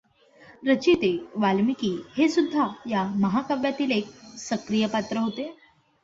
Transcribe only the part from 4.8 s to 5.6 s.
पात्र होते.